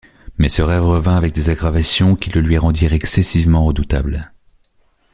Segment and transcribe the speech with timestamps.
[0.39, 4.31] Mais ce rêve revint avec des aggravations qui le lui rendirent excessivement redoutable.